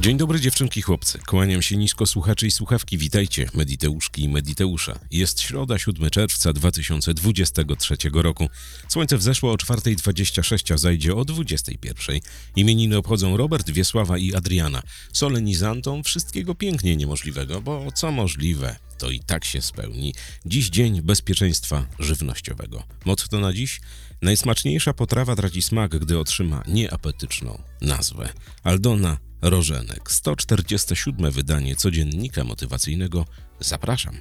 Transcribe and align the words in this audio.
Dzień 0.00 0.16
dobry 0.16 0.40
dziewczynki, 0.40 0.82
chłopcy. 0.82 1.18
Kłaniam 1.26 1.62
się 1.62 1.76
nisko 1.76 2.06
słuchaczy 2.06 2.46
i 2.46 2.50
słuchawki. 2.50 2.98
Witajcie, 2.98 3.48
Mediteuszki 3.54 4.22
i 4.22 4.28
Mediteusza. 4.28 4.98
Jest 5.10 5.40
środa, 5.40 5.78
7 5.78 6.10
czerwca 6.10 6.52
2023 6.52 7.96
roku. 8.12 8.48
Słońce 8.88 9.18
wzeszło 9.18 9.52
o 9.52 9.56
4.26, 9.56 10.74
a 10.74 10.78
zajdzie 10.78 11.14
o 11.14 11.22
21.00. 11.22 12.20
Imieniny 12.56 12.96
obchodzą 12.96 13.36
Robert, 13.36 13.70
Wiesława 13.70 14.18
i 14.18 14.34
Adriana. 14.34 14.82
Solenizantom 15.12 16.04
wszystkiego 16.04 16.54
pięknie 16.54 16.96
niemożliwego, 16.96 17.60
bo 17.60 17.92
co 17.92 18.10
możliwe, 18.10 18.76
to 18.98 19.10
i 19.10 19.20
tak 19.20 19.44
się 19.44 19.62
spełni. 19.62 20.14
Dziś 20.46 20.70
dzień 20.70 21.02
bezpieczeństwa 21.02 21.86
żywnościowego. 21.98 22.82
Motto 23.04 23.40
na 23.40 23.52
dziś? 23.52 23.80
Najsmaczniejsza 24.22 24.94
potrawa 24.94 25.36
traci 25.36 25.62
smak, 25.62 25.98
gdy 25.98 26.18
otrzyma 26.18 26.62
nieapetyczną 26.68 27.62
nazwę. 27.80 28.28
Aldona 28.62 29.18
Rożenek, 29.42 30.12
147 30.12 31.30
wydanie 31.30 31.76
codziennika 31.76 32.44
motywacyjnego. 32.44 33.24
Zapraszam. 33.60 34.18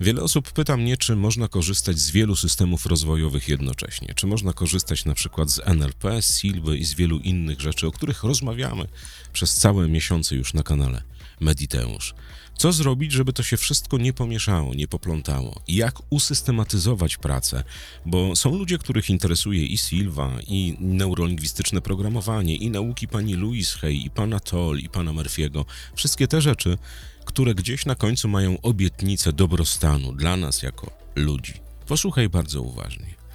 Wiele 0.00 0.22
osób 0.22 0.52
pyta 0.52 0.76
mnie, 0.76 0.96
czy 0.96 1.16
można 1.16 1.48
korzystać 1.48 1.98
z 1.98 2.10
wielu 2.10 2.36
systemów 2.36 2.86
rozwojowych 2.86 3.48
jednocześnie. 3.48 4.14
Czy 4.14 4.26
można 4.26 4.52
korzystać 4.52 5.04
na 5.04 5.14
przykład 5.14 5.50
z 5.50 5.60
NLP, 5.64 6.22
Silby 6.22 6.78
i 6.78 6.84
z 6.84 6.94
wielu 6.94 7.18
innych 7.18 7.60
rzeczy, 7.60 7.86
o 7.86 7.92
których 7.92 8.22
rozmawiamy 8.22 8.86
przez 9.32 9.54
całe 9.54 9.88
miesiące 9.88 10.36
już 10.36 10.54
na 10.54 10.62
kanale 10.62 11.02
Mediteusz. 11.40 12.14
Co 12.56 12.72
zrobić, 12.72 13.12
żeby 13.12 13.32
to 13.32 13.42
się 13.42 13.56
wszystko 13.56 13.98
nie 13.98 14.12
pomieszało, 14.12 14.74
nie 14.74 14.88
poplątało? 14.88 15.60
Jak 15.68 15.98
usystematyzować 16.10 17.16
pracę? 17.16 17.64
Bo 18.06 18.36
są 18.36 18.58
ludzie, 18.58 18.78
których 18.78 19.10
interesuje 19.10 19.66
i 19.66 19.78
Silva, 19.78 20.32
i 20.46 20.76
neurolingwistyczne 20.80 21.80
programowanie, 21.80 22.56
i 22.56 22.70
nauki 22.70 23.08
pani 23.08 23.34
Louise 23.34 23.78
Hay, 23.78 23.94
i 23.94 24.10
pana 24.10 24.40
Toll, 24.40 24.78
i 24.78 24.88
pana 24.88 25.12
Murphy'ego. 25.12 25.64
Wszystkie 25.94 26.28
te 26.28 26.40
rzeczy, 26.40 26.78
które 27.24 27.54
gdzieś 27.54 27.86
na 27.86 27.94
końcu 27.94 28.28
mają 28.28 28.60
obietnicę 28.60 29.32
dobrostanu 29.32 30.12
dla 30.12 30.36
nas 30.36 30.62
jako 30.62 30.90
ludzi. 31.16 31.54
Posłuchaj 31.86 32.28
bardzo 32.28 32.62
uważnie. 32.62 33.25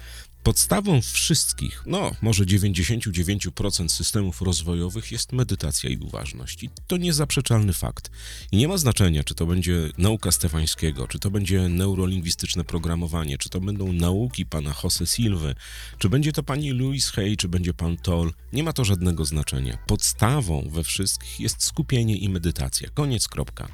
Podstawą 0.42 1.00
wszystkich, 1.02 1.82
no 1.86 2.10
może 2.22 2.44
99% 2.44 3.88
systemów 3.88 4.42
rozwojowych 4.42 5.12
jest 5.12 5.32
medytacja 5.32 5.90
i 5.90 5.96
uważność. 5.96 6.62
I 6.62 6.70
to 6.86 6.96
niezaprzeczalny 6.96 7.72
fakt. 7.72 8.10
I 8.52 8.56
nie 8.56 8.68
ma 8.68 8.76
znaczenia, 8.76 9.24
czy 9.24 9.34
to 9.34 9.46
będzie 9.46 9.90
nauka 9.98 10.32
Stefańskiego, 10.32 11.08
czy 11.08 11.18
to 11.18 11.30
będzie 11.30 11.68
neurolingwistyczne 11.68 12.64
programowanie, 12.64 13.38
czy 13.38 13.48
to 13.48 13.60
będą 13.60 13.92
nauki 13.92 14.46
pana 14.46 14.74
Jose 14.84 15.06
Silwy, 15.06 15.54
czy 15.98 16.08
będzie 16.08 16.32
to 16.32 16.42
pani 16.42 16.70
Louise 16.70 17.12
Hay, 17.12 17.36
czy 17.36 17.48
będzie 17.48 17.74
pan 17.74 17.96
Toll. 17.96 18.32
Nie 18.52 18.62
ma 18.62 18.72
to 18.72 18.84
żadnego 18.84 19.24
znaczenia. 19.24 19.78
Podstawą 19.86 20.68
we 20.70 20.84
wszystkich 20.84 21.40
jest 21.40 21.64
skupienie 21.64 22.16
i 22.16 22.28
medytacja. 22.28 22.88
Koniec, 22.94 23.28
kropka. 23.28 23.68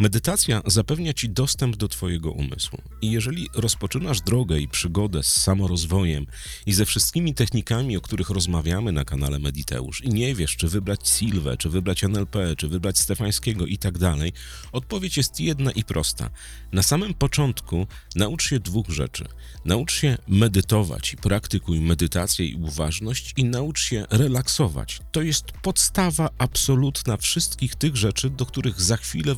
Medytacja 0.00 0.62
zapewnia 0.66 1.12
ci 1.12 1.30
dostęp 1.30 1.76
do 1.76 1.88
Twojego 1.88 2.30
umysłu. 2.30 2.78
I 3.02 3.10
jeżeli 3.10 3.48
rozpoczynasz 3.54 4.20
drogę 4.20 4.60
i 4.60 4.68
przygodę 4.68 5.22
z 5.22 5.42
samorozwojem 5.42 6.26
i 6.66 6.72
ze 6.72 6.86
wszystkimi 6.86 7.34
technikami, 7.34 7.96
o 7.96 8.00
których 8.00 8.30
rozmawiamy 8.30 8.92
na 8.92 9.04
kanale 9.04 9.38
Mediteusz, 9.38 10.04
i 10.04 10.08
nie 10.08 10.34
wiesz, 10.34 10.56
czy 10.56 10.68
wybrać 10.68 11.08
Silwę, 11.08 11.56
czy 11.56 11.70
wybrać 11.70 12.04
NLP, 12.04 12.56
czy 12.56 12.68
wybrać 12.68 12.98
Stefańskiego 12.98 13.66
i 13.66 13.78
tak 13.78 13.98
dalej, 13.98 14.32
odpowiedź 14.72 15.16
jest 15.16 15.40
jedna 15.40 15.70
i 15.70 15.84
prosta. 15.84 16.30
Na 16.72 16.82
samym 16.82 17.14
początku 17.14 17.86
naucz 18.16 18.48
się 18.48 18.60
dwóch 18.60 18.88
rzeczy. 18.88 19.24
Naucz 19.64 19.92
się 19.92 20.18
medytować 20.28 21.12
i 21.12 21.16
praktykuj 21.16 21.80
medytację 21.80 22.46
i 22.46 22.54
uważność, 22.54 23.32
i 23.36 23.44
naucz 23.44 23.80
się 23.80 24.06
relaksować. 24.10 25.00
To 25.12 25.22
jest 25.22 25.52
podstawa 25.62 26.30
absolutna 26.38 27.16
wszystkich 27.16 27.74
tych 27.74 27.96
rzeczy, 27.96 28.30
do 28.30 28.46
których 28.46 28.80
za 28.80 28.96
chwilę 28.96 29.34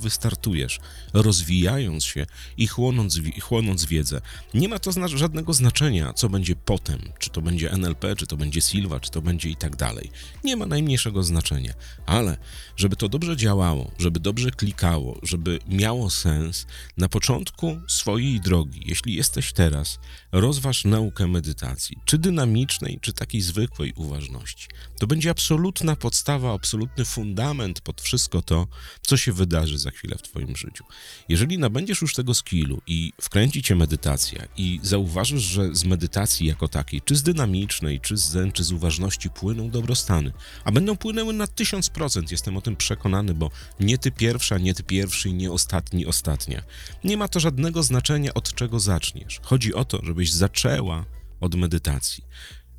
wystartuje 0.52 0.92
rozwijając 1.12 2.04
się 2.04 2.26
i 2.56 2.66
chłonąc, 2.66 3.20
chłonąc 3.40 3.84
wiedzę. 3.84 4.20
Nie 4.54 4.68
ma 4.68 4.78
to 4.78 4.92
zna 4.92 5.08
żadnego 5.08 5.52
znaczenia, 5.52 6.12
co 6.12 6.28
będzie 6.28 6.56
potem, 6.56 6.98
czy 7.18 7.30
to 7.30 7.42
będzie 7.42 7.72
NLP, 7.72 8.16
czy 8.16 8.26
to 8.26 8.36
będzie 8.36 8.60
Silva, 8.60 9.00
czy 9.00 9.10
to 9.10 9.22
będzie 9.22 9.48
i 9.48 9.56
tak 9.56 9.76
dalej. 9.76 10.10
Nie 10.44 10.56
ma 10.56 10.66
najmniejszego 10.66 11.22
znaczenia, 11.22 11.74
ale 12.06 12.36
żeby 12.76 12.96
to 12.96 13.08
dobrze 13.08 13.36
działało, 13.36 13.90
żeby 13.98 14.20
dobrze 14.20 14.50
klikało, 14.50 15.18
żeby 15.22 15.58
miało 15.68 16.10
sens, 16.10 16.66
na 16.96 17.08
początku 17.08 17.80
swojej 17.88 18.40
drogi, 18.40 18.82
jeśli 18.86 19.14
jesteś 19.14 19.52
teraz, 19.52 19.98
rozważ 20.32 20.84
naukę 20.84 21.26
medytacji, 21.26 21.96
czy 22.04 22.18
dynamicznej, 22.18 22.98
czy 23.00 23.12
takiej 23.12 23.40
zwykłej 23.40 23.92
uważności. 23.96 24.68
To 24.98 25.06
będzie 25.06 25.30
absolutna 25.30 25.96
podstawa, 25.96 26.54
absolutny 26.54 27.04
fundament 27.04 27.80
pod 27.80 28.00
wszystko 28.00 28.42
to, 28.42 28.66
co 29.02 29.16
się 29.16 29.32
wydarzy 29.32 29.78
za 29.78 29.90
chwilę 29.90 30.16
w 30.18 30.22
Twoim 30.22 30.31
swoim 30.32 30.56
życiu. 30.56 30.84
Jeżeli 31.28 31.58
nabędziesz 31.58 32.02
już 32.02 32.14
tego 32.14 32.34
skillu 32.34 32.82
i 32.86 33.12
wkręci 33.20 33.62
cię 33.62 33.74
medytacja 33.74 34.46
i 34.56 34.80
zauważysz, 34.82 35.42
że 35.42 35.74
z 35.74 35.84
medytacji 35.84 36.46
jako 36.46 36.68
takiej, 36.68 37.00
czy 37.00 37.16
z 37.16 37.22
dynamicznej, 37.22 38.00
czy 38.00 38.16
z 38.16 38.28
zen, 38.28 38.52
czy 38.52 38.64
z 38.64 38.72
uważności 38.72 39.30
płyną 39.30 39.70
dobrostany, 39.70 40.32
a 40.64 40.72
będą 40.72 40.96
płynęły 40.96 41.32
na 41.32 41.46
tysiąc 41.46 41.90
procent, 41.90 42.30
jestem 42.30 42.56
o 42.56 42.60
tym 42.60 42.76
przekonany, 42.76 43.34
bo 43.34 43.50
nie 43.80 43.98
ty 43.98 44.10
pierwsza, 44.10 44.58
nie 44.58 44.74
ty 44.74 44.82
pierwszy 44.82 45.28
i 45.28 45.34
nie 45.34 45.52
ostatni, 45.52 46.06
ostatnia. 46.06 46.62
Nie 47.04 47.16
ma 47.16 47.28
to 47.28 47.40
żadnego 47.40 47.82
znaczenia, 47.82 48.34
od 48.34 48.54
czego 48.54 48.80
zaczniesz. 48.80 49.40
Chodzi 49.42 49.74
o 49.74 49.84
to, 49.84 49.98
żebyś 50.02 50.32
zaczęła 50.32 51.04
od 51.40 51.54
medytacji. 51.54 52.24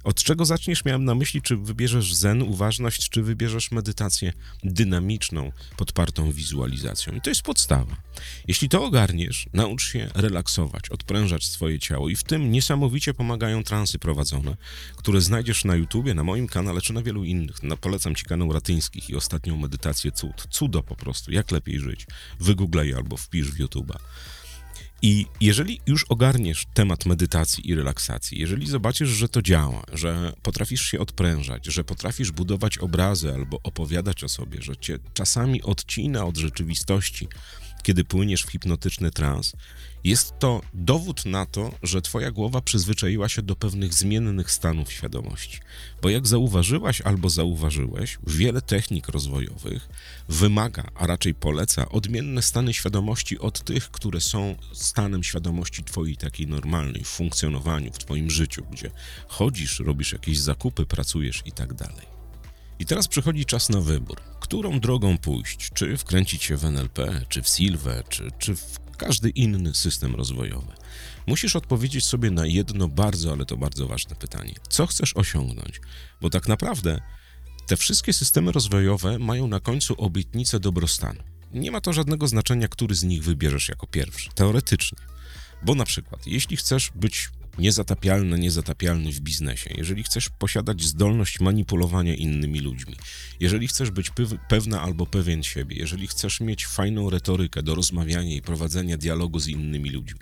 Od 0.03 0.23
czego 0.23 0.45
zaczniesz? 0.45 0.85
Miałem 0.85 1.05
na 1.05 1.15
myśli, 1.15 1.41
czy 1.41 1.57
wybierzesz 1.57 2.13
zen, 2.13 2.41
uważność, 2.41 3.09
czy 3.09 3.23
wybierzesz 3.23 3.71
medytację 3.71 4.33
dynamiczną, 4.63 5.51
podpartą 5.77 6.31
wizualizacją. 6.31 7.13
I 7.13 7.21
to 7.21 7.29
jest 7.29 7.41
podstawa. 7.41 7.95
Jeśli 8.47 8.69
to 8.69 8.85
ogarniesz, 8.85 9.45
naucz 9.53 9.91
się 9.91 10.09
relaksować, 10.15 10.89
odprężać 10.89 11.45
swoje 11.45 11.79
ciało 11.79 12.09
i 12.09 12.15
w 12.15 12.23
tym 12.23 12.51
niesamowicie 12.51 13.13
pomagają 13.13 13.63
transy 13.63 13.99
prowadzone, 13.99 14.57
które 14.95 15.21
znajdziesz 15.21 15.65
na 15.65 15.75
YouTubie, 15.75 16.13
na 16.13 16.23
moim 16.23 16.47
kanale, 16.47 16.81
czy 16.81 16.93
na 16.93 17.01
wielu 17.01 17.23
innych. 17.23 17.63
No, 17.63 17.77
polecam 17.77 18.15
Ci 18.15 18.25
kanał 18.25 18.53
Ratyńskich 18.53 19.09
i 19.09 19.15
ostatnią 19.15 19.57
medytację 19.57 20.11
cud. 20.11 20.47
Cudo 20.49 20.83
po 20.83 20.95
prostu, 20.95 21.31
jak 21.31 21.51
lepiej 21.51 21.79
żyć. 21.79 22.07
Wygooglej 22.39 22.93
albo 22.93 23.17
wpisz 23.17 23.51
w 23.51 23.59
YouTuba. 23.59 23.99
I 25.05 25.25
jeżeli 25.41 25.81
już 25.87 26.03
ogarniesz 26.03 26.65
temat 26.73 27.05
medytacji 27.05 27.69
i 27.69 27.75
relaksacji, 27.75 28.39
jeżeli 28.39 28.67
zobaczysz, 28.67 29.09
że 29.09 29.29
to 29.29 29.41
działa, 29.41 29.83
że 29.93 30.33
potrafisz 30.41 30.81
się 30.81 30.99
odprężać, 30.99 31.65
że 31.65 31.83
potrafisz 31.83 32.31
budować 32.31 32.77
obrazy 32.77 33.33
albo 33.33 33.59
opowiadać 33.63 34.23
o 34.23 34.29
sobie, 34.29 34.61
że 34.61 34.77
cię 34.77 34.99
czasami 35.13 35.61
odcina 35.61 36.25
od 36.25 36.37
rzeczywistości, 36.37 37.27
kiedy 37.83 38.03
płyniesz 38.03 38.43
w 38.43 38.49
hipnotyczny 38.49 39.11
trans, 39.11 39.53
jest 40.03 40.39
to 40.39 40.61
dowód 40.73 41.25
na 41.25 41.45
to, 41.45 41.71
że 41.83 42.01
Twoja 42.01 42.31
głowa 42.31 42.61
przyzwyczaiła 42.61 43.29
się 43.29 43.41
do 43.41 43.55
pewnych 43.55 43.93
zmiennych 43.93 44.51
stanów 44.51 44.91
świadomości. 44.91 45.59
Bo 46.01 46.09
jak 46.09 46.27
zauważyłaś 46.27 47.01
albo 47.01 47.29
zauważyłeś, 47.29 48.17
wiele 48.27 48.61
technik 48.61 49.07
rozwojowych 49.07 49.89
wymaga, 50.29 50.83
a 50.95 51.07
raczej 51.07 51.33
poleca, 51.33 51.89
odmienne 51.89 52.41
stany 52.41 52.73
świadomości 52.73 53.39
od 53.39 53.63
tych, 53.63 53.91
które 53.91 54.21
są 54.21 54.55
stanem 54.73 55.23
świadomości 55.23 55.83
Twojej 55.83 56.17
takiej 56.17 56.47
normalnej, 56.47 57.03
w 57.03 57.07
funkcjonowaniu, 57.07 57.93
w 57.93 57.97
Twoim 57.97 58.29
życiu, 58.29 58.65
gdzie 58.71 58.91
chodzisz, 59.27 59.79
robisz 59.79 60.13
jakieś 60.13 60.39
zakupy, 60.39 60.85
pracujesz 60.85 61.41
i 61.45 61.51
tak 61.51 61.73
dalej. 61.73 62.13
I 62.79 62.85
teraz 62.85 63.07
przychodzi 63.07 63.45
czas 63.45 63.69
na 63.69 63.81
wybór. 63.81 64.21
Którą 64.39 64.79
drogą 64.79 65.17
pójść? 65.17 65.69
Czy 65.73 65.97
wkręcić 65.97 66.43
się 66.43 66.57
w 66.57 66.65
NLP, 66.65 67.25
czy 67.29 67.41
w 67.41 67.47
Silwę, 67.47 68.03
czy, 68.09 68.31
czy 68.39 68.55
w 68.55 68.82
każdy 69.03 69.29
inny 69.29 69.75
system 69.75 70.15
rozwojowy. 70.15 70.73
Musisz 71.27 71.55
odpowiedzieć 71.55 72.05
sobie 72.05 72.31
na 72.31 72.45
jedno 72.45 72.87
bardzo, 72.87 73.31
ale 73.31 73.45
to 73.45 73.57
bardzo 73.57 73.87
ważne 73.87 74.15
pytanie. 74.15 74.53
Co 74.69 74.87
chcesz 74.87 75.17
osiągnąć? 75.17 75.81
Bo 76.21 76.29
tak 76.29 76.47
naprawdę 76.47 77.01
te 77.67 77.77
wszystkie 77.77 78.13
systemy 78.13 78.51
rozwojowe 78.51 79.19
mają 79.19 79.47
na 79.47 79.59
końcu 79.59 79.95
obietnicę 79.97 80.59
dobrostanu. 80.59 81.23
Nie 81.53 81.71
ma 81.71 81.81
to 81.81 81.93
żadnego 81.93 82.27
znaczenia, 82.27 82.67
który 82.67 82.95
z 82.95 83.03
nich 83.03 83.23
wybierzesz 83.23 83.69
jako 83.69 83.87
pierwszy, 83.87 84.29
teoretycznie. 84.35 84.97
Bo 85.65 85.75
na 85.75 85.85
przykład, 85.85 86.27
jeśli 86.27 86.57
chcesz 86.57 86.91
być 86.95 87.29
niezatapialny, 87.57 88.39
niezatapialny 88.39 89.11
w 89.11 89.19
biznesie, 89.19 89.69
jeżeli 89.77 90.03
chcesz 90.03 90.29
posiadać 90.29 90.83
zdolność 90.83 91.39
manipulowania 91.39 92.15
innymi 92.15 92.59
ludźmi, 92.59 92.95
jeżeli 93.39 93.67
chcesz 93.67 93.91
być 93.91 94.11
pewna 94.49 94.81
albo 94.81 95.05
pewien 95.05 95.43
siebie, 95.43 95.75
jeżeli 95.75 96.07
chcesz 96.07 96.41
mieć 96.41 96.65
fajną 96.65 97.09
retorykę 97.09 97.63
do 97.63 97.75
rozmawiania 97.75 98.35
i 98.35 98.41
prowadzenia 98.41 98.97
dialogu 98.97 99.39
z 99.39 99.47
innymi 99.47 99.89
ludźmi, 99.89 100.19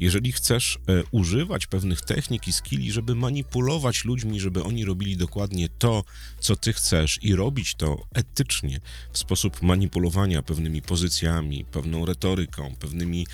jeżeli 0.00 0.32
chcesz 0.32 0.76
e, 0.76 1.02
używać 1.10 1.66
pewnych 1.66 2.00
technik 2.00 2.48
i 2.48 2.52
skilli, 2.52 2.92
żeby 2.92 3.14
manipulować 3.14 4.04
ludźmi, 4.04 4.40
żeby 4.40 4.62
oni 4.62 4.84
robili 4.84 5.16
dokładnie 5.16 5.68
to, 5.68 6.04
co 6.40 6.56
ty 6.56 6.72
chcesz 6.72 7.18
i 7.22 7.34
robić 7.34 7.74
to 7.74 8.06
etycznie, 8.14 8.80
w 9.12 9.18
sposób 9.18 9.62
manipulowania 9.62 10.42
pewnymi 10.42 10.82
pozycjami, 10.82 11.64
pewną 11.64 12.06
retoryką, 12.06 12.74
pewnymi 12.80 13.26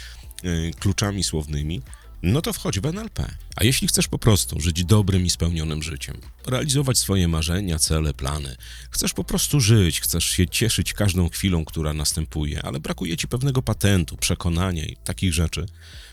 e, 0.43 0.71
kluczami 0.71 1.25
słownymi, 1.25 1.83
no 2.23 2.43
to 2.43 2.53
wchodź 2.53 2.81
w 2.81 2.87
NLP. 2.87 3.35
A 3.57 3.65
jeśli 3.65 3.89
chcesz 3.89 4.09
po 4.09 4.19
prostu 4.19 4.61
żyć 4.61 4.85
dobrym 4.85 5.27
i 5.27 5.31
spełnionym 5.31 5.83
życiem, 5.83 6.17
realizować 6.47 6.99
swoje 6.99 7.29
marzenia, 7.29 7.79
cele, 7.79 8.15
plany, 8.15 8.57
chcesz 8.91 9.13
po 9.13 9.25
prostu 9.25 9.61
żyć, 9.61 10.01
chcesz 10.01 10.25
się 10.25 10.49
cieszyć 10.49 10.93
każdą 10.93 11.29
chwilą, 11.29 11.65
która 11.65 11.95
następuje, 11.95 12.63
ale 12.63 12.81
brakuje 12.81 13.17
ci 13.17 13.29
pewnego 13.29 13.63
patentu, 13.63 14.17
przekonania 14.17 14.85
i 14.85 14.97
takich 15.05 15.35
rzeczy, 15.35 15.67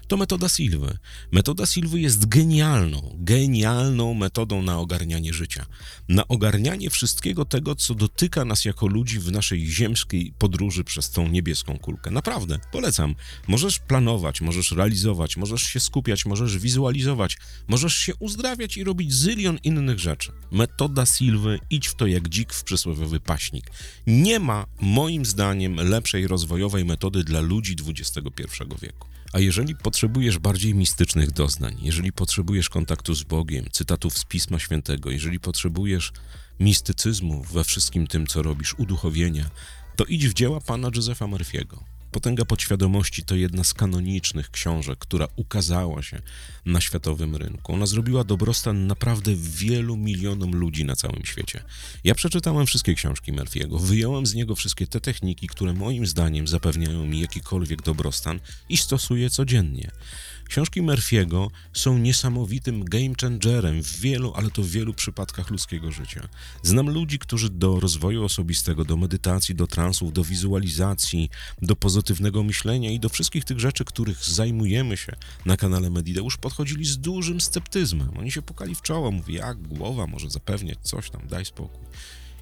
to 0.08 0.18
metoda 0.18 0.50
Silwy. 0.50 0.98
Metoda 1.32 1.66
Silwy 1.66 2.00
jest 2.00 2.26
genialną, 2.26 3.16
genialną 3.20 4.14
metodą 4.14 4.62
na 4.62 4.80
ogarnianie 4.80 5.34
życia. 5.34 5.66
Na 6.10 6.28
ogarnianie 6.28 6.90
wszystkiego 6.90 7.46
tego, 7.46 7.76
co 7.76 7.96
dotyka 7.96 8.46
nas 8.46 8.66
jako 8.66 8.88
ludzi 8.88 9.20
w 9.20 9.32
naszej 9.32 9.66
ziemskiej 9.66 10.34
podróży 10.38 10.84
przez 10.84 11.10
tą 11.10 11.28
niebieską 11.28 11.80
kulkę. 11.80 12.12
Naprawdę, 12.12 12.60
polecam. 12.72 13.16
Możesz 13.48 13.80
planować, 13.80 14.42
możesz 14.42 14.72
realizować, 14.72 15.38
możesz 15.38 15.64
się 15.64 15.80
skupiać, 15.80 16.26
możesz 16.26 16.58
wizualizować, 16.58 17.38
możesz 17.68 17.96
się 17.96 18.16
uzdrawiać 18.16 18.78
i 18.78 18.84
robić 18.84 19.14
zylion 19.14 19.58
innych 19.64 20.00
rzeczy. 20.00 20.32
Metoda 20.52 21.06
Silwy, 21.06 21.60
idź 21.70 21.88
w 21.88 21.96
to 21.96 22.08
jak 22.08 22.30
dzik 22.30 22.54
w 22.54 22.64
przysłowiowy 22.64 23.20
paśnik. 23.20 23.72
Nie 24.08 24.40
ma, 24.40 24.66
moim 24.82 25.26
zdaniem, 25.26 25.76
lepszej 25.76 26.28
rozwojowej 26.28 26.86
metody 26.86 27.24
dla 27.24 27.40
ludzi 27.40 27.76
XXI 27.88 28.24
wieku. 28.82 29.08
A 29.38 29.40
jeżeli 29.40 29.76
potrzebujesz 29.76 30.40
bardziej 30.40 30.76
mistycznych 30.76 31.32
doznań, 31.32 31.78
jeżeli 31.82 32.12
potrzebujesz 32.12 32.70
kontaktu 32.70 33.16
z 33.16 33.24
Bogiem, 33.24 33.66
cytatów 33.72 34.18
z 34.18 34.26
Pisma 34.26 34.60
Świętego, 34.60 35.10
jeżeli 35.10 35.40
potrzebujesz 35.40 36.12
mistycyzmu 36.60 37.44
we 37.44 37.64
wszystkim 37.64 38.08
tym, 38.08 38.28
co 38.28 38.42
robisz, 38.42 38.76
uduchowienia, 38.78 39.50
to 39.96 40.06
idź 40.06 40.28
w 40.28 40.34
dzieła 40.34 40.62
pana 40.62 40.90
Józefa 40.96 41.26
Murphy'ego. 41.26 41.78
Potęga 42.18 42.46
podświadomości 42.46 43.24
to 43.24 43.36
jedna 43.36 43.64
z 43.64 43.74
kanonicznych 43.74 44.52
książek, 44.52 45.00
która 45.00 45.28
ukazała 45.36 46.02
się 46.02 46.22
na 46.66 46.82
światowym 46.82 47.36
rynku. 47.36 47.74
Ona 47.74 47.86
zrobiła 47.86 48.24
dobrostan 48.24 48.88
naprawdę 48.88 49.32
wielu 49.36 49.98
milionom 49.98 50.56
ludzi 50.56 50.86
na 50.86 50.96
całym 50.96 51.26
świecie. 51.26 51.64
Ja 52.04 52.16
przeczytałem 52.16 52.66
wszystkie 52.66 52.96
książki 52.96 53.34
Murphy'ego, 53.34 53.82
wyjąłem 53.82 54.26
z 54.26 54.34
niego 54.34 54.56
wszystkie 54.56 54.88
te 54.88 55.02
techniki, 55.02 55.48
które 55.48 55.74
moim 55.74 56.08
zdaniem 56.08 56.48
zapewniają 56.48 57.06
mi 57.06 57.20
jakikolwiek 57.20 57.82
dobrostan 57.82 58.40
i 58.70 58.78
stosuję 58.78 59.30
codziennie. 59.30 59.92
Książki 60.48 60.82
Murphy'ego 60.82 61.48
są 61.74 61.98
niesamowitym 61.98 62.86
game 62.86 63.14
changerem 63.22 63.84
w 63.84 64.00
wielu, 64.00 64.34
ale 64.36 64.50
to 64.52 64.62
w 64.62 64.68
wielu 64.68 64.94
przypadkach 64.94 65.52
ludzkiego 65.52 65.92
życia. 65.92 66.28
Znam 66.64 66.90
ludzi, 66.90 67.20
którzy 67.20 67.50
do 67.50 67.80
rozwoju 67.80 68.24
osobistego, 68.24 68.86
do 68.86 68.98
medytacji, 68.98 69.56
do 69.56 69.68
transów, 69.68 70.14
do 70.14 70.24
wizualizacji, 70.24 71.30
do 71.62 71.76
pozytywnego 71.76 72.44
myślenia 72.44 72.92
i 72.92 73.00
do 73.00 73.10
wszystkich 73.10 73.46
tych 73.46 73.60
rzeczy, 73.60 73.86
których 73.86 74.24
zajmujemy 74.24 74.98
się 74.98 75.16
na 75.46 75.58
kanale 75.58 75.90
Medideusz, 75.90 76.38
podchodzili 76.38 76.86
z 76.86 76.98
dużym 76.98 77.42
sceptyzmem. 77.42 78.18
Oni 78.18 78.32
się 78.32 78.42
pukali 78.42 78.76
w 78.76 78.82
czoło, 78.82 79.12
mówi, 79.12 79.34
jak 79.34 79.68
głowa 79.68 80.08
może 80.08 80.30
zapewniać 80.30 80.78
coś 80.82 81.10
tam, 81.10 81.28
daj 81.28 81.46
spokój 81.46 81.88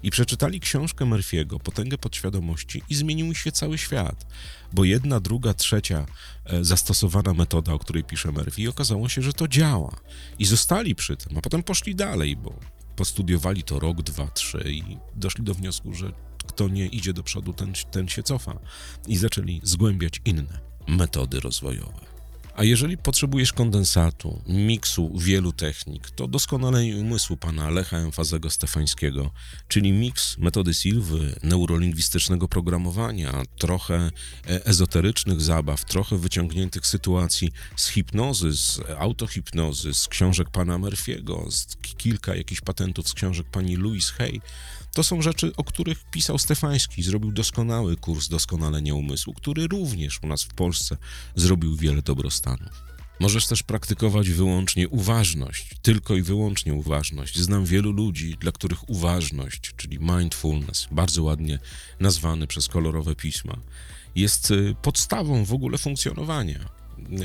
i 0.02 0.10
przeczytali 0.10 0.60
książkę 0.60 1.04
Murphy'ego, 1.04 1.58
Potęgę 1.58 1.98
Podświadomości 1.98 2.82
i 2.88 2.94
zmienił 2.94 3.34
się 3.34 3.52
cały 3.52 3.78
świat, 3.78 4.26
bo 4.72 4.84
jedna, 4.84 5.20
druga, 5.20 5.54
trzecia 5.54 6.06
e, 6.44 6.64
zastosowana 6.64 7.34
metoda, 7.34 7.72
o 7.72 7.78
której 7.78 8.04
pisze 8.04 8.32
Murphy, 8.32 8.62
i 8.62 8.68
okazało 8.68 9.08
się, 9.08 9.22
że 9.22 9.32
to 9.32 9.48
działa. 9.48 9.96
I 10.38 10.44
zostali 10.44 10.94
przy 10.94 11.16
tym, 11.16 11.38
a 11.38 11.40
potem 11.40 11.62
poszli 11.62 11.94
dalej, 11.94 12.36
bo 12.36 12.60
postudiowali 12.96 13.62
to 13.62 13.78
rok, 13.78 14.02
dwa, 14.02 14.28
trzy 14.28 14.64
i 14.66 14.98
doszli 15.16 15.44
do 15.44 15.54
wniosku, 15.54 15.94
że 15.94 16.12
kto 16.46 16.68
nie 16.68 16.86
idzie 16.86 17.12
do 17.12 17.22
przodu, 17.22 17.52
ten, 17.52 17.72
ten 17.90 18.08
się 18.08 18.22
cofa. 18.22 18.58
I 19.06 19.16
zaczęli 19.16 19.60
zgłębiać 19.64 20.20
inne 20.24 20.60
metody 20.88 21.40
rozwojowe. 21.40 22.15
A 22.56 22.64
jeżeli 22.64 22.98
potrzebujesz 22.98 23.52
kondensatu, 23.52 24.42
miksu 24.48 25.18
wielu 25.18 25.52
technik, 25.52 26.10
to 26.10 26.28
doskonalenie 26.28 26.96
umysłu 26.96 27.36
pana 27.36 27.70
Lecha 27.70 27.96
Emfazego 27.96 28.50
Stefańskiego, 28.50 29.30
czyli 29.68 29.92
miks 29.92 30.38
metody 30.38 30.74
Silwy, 30.74 31.40
neurolingwistycznego 31.42 32.48
programowania, 32.48 33.42
trochę 33.58 33.94
e, 33.94 34.10
ezoterycznych 34.66 35.40
zabaw, 35.40 35.84
trochę 35.84 36.18
wyciągniętych 36.18 36.86
sytuacji 36.86 37.52
z 37.76 37.88
hipnozy, 37.88 38.52
z 38.52 38.80
autohipnozy, 38.98 39.94
z 39.94 40.08
książek 40.08 40.50
pana 40.50 40.78
Murphy'ego, 40.78 41.50
z 41.50 41.76
kilka 41.76 42.34
jakichś 42.34 42.60
patentów 42.60 43.08
z 43.08 43.14
książek 43.14 43.46
pani 43.52 43.76
Louise 43.76 44.12
Hay, 44.12 44.40
to 44.96 45.02
są 45.02 45.22
rzeczy, 45.22 45.52
o 45.56 45.64
których 45.64 46.04
pisał 46.10 46.38
Stefański. 46.38 47.02
Zrobił 47.02 47.32
doskonały 47.32 47.96
kurs 47.96 48.28
doskonalenia 48.28 48.94
umysłu, 48.94 49.34
który 49.34 49.68
również 49.68 50.18
u 50.22 50.26
nas 50.26 50.42
w 50.42 50.54
Polsce 50.54 50.96
zrobił 51.34 51.76
wiele 51.76 52.02
dobrostanów. 52.02 52.82
Możesz 53.20 53.46
też 53.46 53.62
praktykować 53.62 54.30
wyłącznie 54.30 54.88
uważność, 54.88 55.70
tylko 55.82 56.16
i 56.16 56.22
wyłącznie 56.22 56.74
uważność. 56.74 57.38
Znam 57.38 57.64
wielu 57.64 57.92
ludzi, 57.92 58.36
dla 58.40 58.52
których 58.52 58.90
uważność, 58.90 59.72
czyli 59.76 59.98
mindfulness, 59.98 60.88
bardzo 60.90 61.22
ładnie 61.22 61.58
nazwany 62.00 62.46
przez 62.46 62.68
kolorowe 62.68 63.14
pisma, 63.14 63.56
jest 64.14 64.50
y, 64.50 64.74
podstawą 64.82 65.44
w 65.44 65.52
ogóle 65.52 65.78
funkcjonowania 65.78 66.68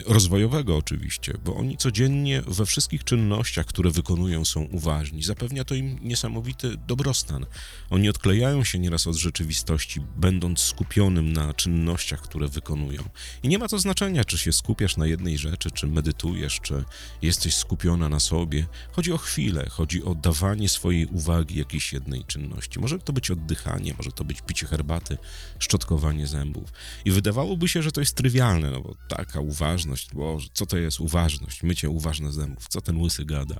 rozwojowego 0.05 0.77
oczywiście, 0.77 1.33
bo 1.45 1.55
oni 1.55 1.77
codziennie 1.77 2.41
we 2.41 2.65
wszystkich 2.65 3.03
czynnościach, 3.03 3.65
które 3.65 3.91
wykonują, 3.91 4.45
są 4.45 4.61
uważni. 4.61 5.23
Zapewnia 5.23 5.63
to 5.63 5.75
im 5.75 5.99
niesamowity 6.01 6.77
dobrostan. 6.87 7.45
Oni 7.89 8.09
odklejają 8.09 8.63
się 8.63 8.79
nieraz 8.79 9.07
od 9.07 9.15
rzeczywistości, 9.15 10.01
będąc 10.17 10.59
skupionym 10.59 11.33
na 11.33 11.53
czynnościach, 11.53 12.21
które 12.21 12.47
wykonują. 12.47 13.03
I 13.43 13.47
nie 13.47 13.57
ma 13.59 13.67
to 13.67 13.79
znaczenia, 13.79 14.25
czy 14.25 14.37
się 14.37 14.53
skupiasz 14.53 14.97
na 14.97 15.07
jednej 15.07 15.37
rzeczy, 15.37 15.71
czy 15.71 15.87
medytujesz, 15.87 16.59
czy 16.59 16.83
jesteś 17.21 17.55
skupiona 17.55 18.09
na 18.09 18.19
sobie. 18.19 18.65
Chodzi 18.91 19.11
o 19.11 19.17
chwilę, 19.17 19.69
chodzi 19.69 20.03
o 20.03 20.15
dawanie 20.15 20.69
swojej 20.69 21.05
uwagi 21.05 21.59
jakiejś 21.59 21.93
jednej 21.93 22.25
czynności. 22.25 22.79
Może 22.79 22.99
to 22.99 23.13
być 23.13 23.31
oddychanie, 23.31 23.93
może 23.97 24.11
to 24.11 24.23
być 24.23 24.41
picie 24.41 24.67
herbaty, 24.67 25.17
szczotkowanie 25.59 26.27
zębów. 26.27 26.73
I 27.05 27.11
wydawałoby 27.11 27.67
się, 27.67 27.83
że 27.83 27.91
to 27.91 28.01
jest 28.01 28.15
trywialne, 28.15 28.71
no 28.71 28.81
bo 28.81 28.95
taka 29.07 29.39
uwaga 29.39 29.60
uważność, 29.61 30.09
bo 30.13 30.37
co 30.53 30.65
to 30.65 30.77
jest 30.77 30.99
uważność? 30.99 31.63
Mycie 31.63 31.89
uważne 31.89 32.31
zębów, 32.31 32.67
co 32.67 32.81
ten 32.81 32.97
łysy 32.97 33.25
gada? 33.25 33.55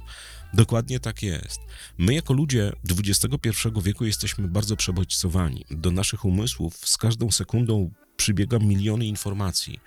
Dokładnie 0.53 0.99
tak 0.99 1.23
jest. 1.23 1.59
My 1.97 2.13
jako 2.13 2.33
ludzie 2.33 2.71
XXI 2.99 3.49
wieku 3.83 4.05
jesteśmy 4.05 4.47
bardzo 4.47 4.75
przebodźcowani. 4.75 5.65
Do 5.71 5.91
naszych 5.91 6.25
umysłów 6.25 6.77
z 6.77 6.97
każdą 6.97 7.31
sekundą 7.31 7.91
przybiega 8.17 8.59
miliony 8.59 9.05
informacji 9.05 9.79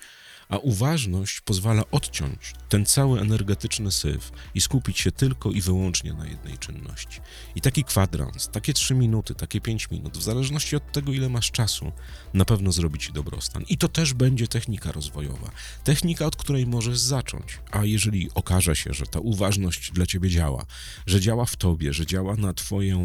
a 0.48 0.58
uważność 0.58 1.40
pozwala 1.40 1.82
odciąć 1.90 2.54
ten 2.68 2.86
cały 2.86 3.20
energetyczny 3.20 3.92
syf 3.92 4.32
i 4.54 4.60
skupić 4.60 4.98
się 4.98 5.12
tylko 5.12 5.50
i 5.50 5.60
wyłącznie 5.60 6.12
na 6.12 6.26
jednej 6.26 6.58
czynności. 6.58 7.20
I 7.54 7.60
taki 7.60 7.84
kwadrans, 7.84 8.48
takie 8.48 8.72
3 8.72 8.94
minuty, 8.94 9.34
takie 9.34 9.60
5 9.60 9.90
minut, 9.90 10.18
w 10.18 10.22
zależności 10.22 10.76
od 10.76 10.92
tego, 10.92 11.12
ile 11.12 11.28
masz 11.28 11.50
czasu, 11.50 11.92
na 12.34 12.44
pewno 12.44 12.72
zrobi 12.72 12.98
ci 12.98 13.12
dobrostan. 13.12 13.64
I 13.68 13.78
to 13.78 13.88
też 13.88 14.14
będzie 14.14 14.48
technika 14.48 14.92
rozwojowa. 14.92 15.50
Technika, 15.84 16.26
od 16.26 16.36
której 16.36 16.66
możesz 16.66 16.98
zacząć. 16.98 17.58
A 17.70 17.84
jeżeli 17.84 18.28
okaże 18.34 18.76
się, 18.76 18.94
że 18.94 19.06
ta 19.06 19.20
uważność 19.20 19.92
dla 19.92 20.06
ciebie 20.06 20.30
działa, 20.30 20.66
że 21.06 21.20
działa 21.20 21.44
w 21.44 21.56
tobie, 21.56 21.92
że 21.92 22.06
działa 22.06 22.36
na, 22.36 22.54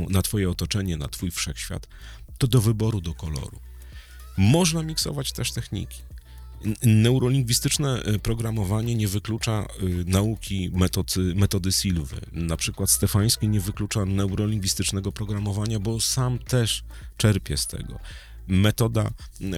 na 0.10 0.22
twoje 0.22 0.50
otoczenie, 0.50 0.98
na 0.98 1.08
twój 1.08 1.32
wszechświat, 1.32 1.88
to 2.38 2.48
do 2.48 2.62
wyboru, 2.62 3.02
do 3.02 3.14
koloru. 3.14 3.60
Można 4.38 4.84
miksować 4.84 5.32
też 5.32 5.52
techniki. 5.52 6.02
Neurolingwistyczne 6.84 8.04
e, 8.04 8.20
programowanie 8.20 8.96
nie 8.96 9.08
wyklucza 9.08 9.52
e, 9.52 9.66
nauki 10.06 10.72
metody, 10.74 11.36
metody 11.36 11.72
Silwy. 11.72 12.18
Na 12.32 12.58
przykład 12.58 12.92
Stefański 12.92 13.48
nie 13.48 13.60
wyklucza 13.60 14.06
neurolingwistycznego 14.06 15.12
programowania, 15.12 15.80
bo 15.80 16.00
sam 16.00 16.40
też 16.40 16.84
czerpie 17.18 17.58
z 17.58 17.68
tego. 17.68 18.00
Metoda 18.48 19.12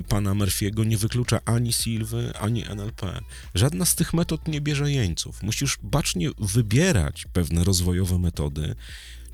pana 0.07 0.31
Murphy'ego 0.31 0.85
nie 0.85 0.97
wyklucza 0.97 1.39
ani 1.45 1.73
Silwy, 1.73 2.33
ani 2.39 2.65
NLP. 2.69 3.21
Żadna 3.55 3.85
z 3.85 3.95
tych 3.95 4.13
metod 4.13 4.47
nie 4.47 4.61
bierze 4.61 4.91
jeńców. 4.91 5.43
Musisz 5.43 5.77
bacznie 5.83 6.29
wybierać 6.39 7.25
pewne 7.33 7.63
rozwojowe 7.63 8.19
metody, 8.19 8.75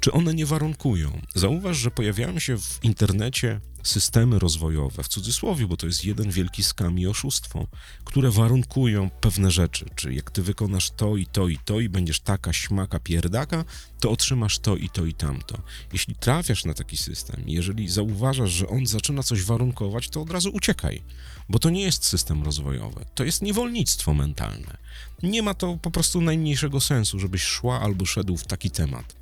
czy 0.08 0.12
one 0.12 0.34
nie 0.34 0.46
warunkują. 0.46 1.22
Zauważ, 1.36 1.78
że 1.78 1.92
pojawiają 1.92 2.40
się 2.40 2.58
w 2.58 2.80
internecie 2.84 3.60
systemy 3.84 4.40
rozwojowe, 4.40 5.04
w 5.04 5.08
cudzysłowie, 5.08 5.68
bo 5.68 5.78
to 5.78 5.88
jest 5.88 6.06
jeden 6.06 6.32
wielki 6.32 6.64
skam 6.64 7.00
i 7.00 7.08
oszustwo, 7.08 7.68
które 8.06 8.32
warunkują 8.32 9.10
pewne 9.10 9.52
rzeczy. 9.52 9.86
Czy 9.96 10.14
jak 10.14 10.32
ty 10.32 10.44
wykonasz 10.44 10.92
to 10.92 11.18
i 11.18 11.26
to 11.26 11.48
i 11.48 11.58
to 11.66 11.80
i 11.80 11.90
będziesz 11.90 12.20
taka 12.20 12.54
śmaka 12.54 13.00
pierdaka, 13.00 13.66
to 14.00 14.12
otrzymasz 14.12 14.60
to 14.60 14.76
i 14.76 14.90
to 14.90 15.06
i 15.06 15.14
tamto. 15.14 15.58
Jeśli 15.94 16.16
trafiasz 16.16 16.66
na 16.66 16.74
taki 16.74 16.98
system, 16.98 17.44
jeżeli 17.48 17.90
zauważasz, 17.90 18.52
że 18.52 18.68
on 18.68 18.86
zaczyna 18.86 19.24
coś 19.24 19.44
warunkować, 19.44 20.10
to 20.10 20.22
od 20.22 20.32
razu 20.32 20.50
uciekaj, 20.54 21.02
bo 21.50 21.60
to 21.60 21.70
nie 21.70 21.82
jest 21.82 22.06
system 22.06 22.44
rozwojowy, 22.44 23.06
to 23.16 23.24
jest 23.24 23.42
niewolnictwo 23.42 24.14
mentalne. 24.14 24.78
Nie 25.24 25.44
ma 25.44 25.54
to 25.54 25.78
po 25.82 25.92
prostu 25.92 26.22
najmniejszego 26.22 26.82
sensu, 26.82 27.20
żebyś 27.20 27.42
szła 27.42 27.82
albo 27.82 28.06
szedł 28.06 28.38
w 28.38 28.44
taki 28.44 28.72
temat. 28.72 29.16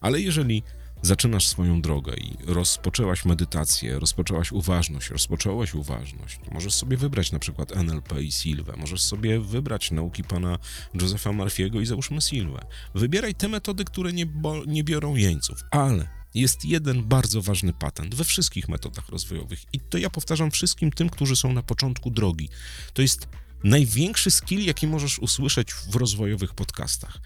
Ale 0.00 0.20
jeżeli 0.20 0.62
zaczynasz 1.02 1.48
swoją 1.48 1.82
drogę 1.82 2.14
i 2.14 2.36
rozpoczęłaś 2.46 3.24
medytację, 3.24 3.98
rozpoczęłaś 3.98 4.52
uważność, 4.52 5.10
rozpocząłeś 5.10 5.74
uważność, 5.74 6.40
możesz 6.52 6.74
sobie 6.74 6.96
wybrać 6.96 7.32
na 7.32 7.38
przykład 7.38 7.76
NLP 7.76 8.22
i 8.22 8.32
Silwę, 8.32 8.74
możesz 8.76 9.02
sobie 9.02 9.40
wybrać 9.40 9.90
nauki 9.90 10.24
pana 10.24 10.58
Josepha 10.94 11.30
Murphy'ego 11.30 11.82
i 11.82 11.86
załóżmy 11.86 12.20
Silwę. 12.20 12.66
Wybieraj 12.94 13.34
te 13.34 13.48
metody, 13.48 13.84
które 13.84 14.12
nie, 14.12 14.26
bo, 14.26 14.64
nie 14.64 14.84
biorą 14.84 15.14
jeńców, 15.14 15.64
ale 15.70 16.08
jest 16.34 16.64
jeden 16.64 17.04
bardzo 17.04 17.42
ważny 17.42 17.72
patent 17.72 18.14
we 18.14 18.24
wszystkich 18.24 18.68
metodach 18.68 19.08
rozwojowych 19.08 19.64
i 19.72 19.80
to 19.80 19.98
ja 19.98 20.10
powtarzam 20.10 20.50
wszystkim 20.50 20.90
tym, 20.92 21.10
którzy 21.10 21.36
są 21.36 21.52
na 21.52 21.62
początku 21.62 22.10
drogi. 22.10 22.48
To 22.94 23.02
jest 23.02 23.28
największy 23.64 24.30
skill, 24.30 24.64
jaki 24.66 24.86
możesz 24.86 25.18
usłyszeć 25.18 25.72
w 25.72 25.96
rozwojowych 25.96 26.54
podcastach. 26.54 27.20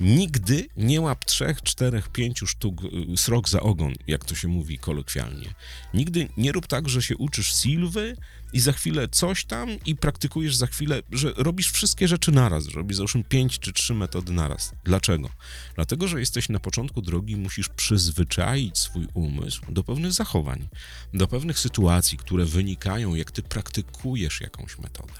Nigdy 0.00 0.66
nie 0.76 1.00
łap 1.00 1.24
trzech, 1.24 1.62
czterech, 1.62 2.08
pięciu 2.08 2.46
sztuk 2.46 2.84
y, 2.84 3.16
srok 3.16 3.48
za 3.48 3.60
ogon, 3.60 3.92
jak 4.06 4.24
to 4.24 4.34
się 4.34 4.48
mówi 4.48 4.78
kolokwialnie. 4.78 5.54
Nigdy 5.94 6.28
nie 6.36 6.52
rób 6.52 6.66
tak, 6.66 6.88
że 6.88 7.02
się 7.02 7.16
uczysz 7.16 7.62
silwy 7.62 8.16
i 8.52 8.60
za 8.60 8.72
chwilę 8.72 9.08
coś 9.08 9.44
tam 9.44 9.68
i 9.86 9.96
praktykujesz 9.96 10.56
za 10.56 10.66
chwilę, 10.66 11.02
że 11.12 11.32
robisz 11.36 11.72
wszystkie 11.72 12.08
rzeczy 12.08 12.32
naraz, 12.32 12.68
robisz 12.68 12.96
załóżmy 12.96 13.24
pięć 13.24 13.58
czy 13.58 13.72
trzy 13.72 13.94
metody 13.94 14.32
naraz. 14.32 14.72
Dlaczego? 14.84 15.30
Dlatego, 15.74 16.08
że 16.08 16.20
jesteś 16.20 16.48
na 16.48 16.60
początku 16.60 17.02
drogi, 17.02 17.36
musisz 17.36 17.68
przyzwyczaić 17.68 18.78
swój 18.78 19.06
umysł 19.14 19.62
do 19.68 19.84
pewnych 19.84 20.12
zachowań, 20.12 20.68
do 21.14 21.28
pewnych 21.28 21.58
sytuacji, 21.58 22.18
które 22.18 22.44
wynikają, 22.44 23.14
jak 23.14 23.30
ty 23.30 23.42
praktykujesz 23.42 24.40
jakąś 24.40 24.78
metodę. 24.78 25.12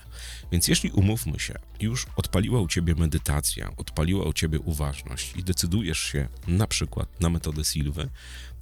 Więc 0.53 0.69
jeśli 0.69 0.91
umówmy 0.91 1.39
się, 1.39 1.55
już 1.81 2.07
odpaliła 2.17 2.61
u 2.61 2.69
ciebie 2.69 2.95
medytacja, 2.95 3.77
odpaliła 3.77 4.25
u 4.25 4.33
ciebie 4.33 4.61
uważność 4.61 5.37
i 5.37 5.45
decydujesz 5.45 5.99
się 5.99 6.29
na 6.47 6.67
przykład 6.67 7.21
na 7.21 7.31
metodę 7.31 7.65
Silwy, 7.65 8.11